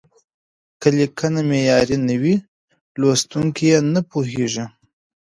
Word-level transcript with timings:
که 0.81 0.87
لیکنه 0.97 1.41
معیاري 1.49 1.97
نه 2.07 2.15
وي، 2.21 2.35
لوستونکي 2.99 3.65
یې 3.71 3.79
نه 3.93 4.01
پوهېږي. 4.09 4.65